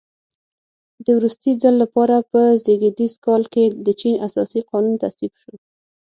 [1.05, 5.53] د وروستي ځل لپاره په زېږدیز کال کې د چین اساسي قانون تصویب شو.